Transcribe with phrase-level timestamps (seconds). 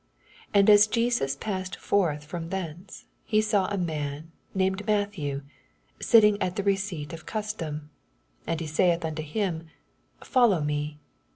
[0.55, 5.43] 9 And as Jesns passed forth fh>m thence, he saw a man, named Matthew,
[6.01, 7.91] sitting at the receipt of custom:
[8.47, 9.69] ana he saith unto him.
[10.23, 10.97] Follow me.